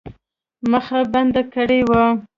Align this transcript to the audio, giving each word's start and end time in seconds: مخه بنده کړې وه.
مخه 0.71 0.99
بنده 1.13 1.41
کړې 1.53 1.79
وه. 1.89 2.03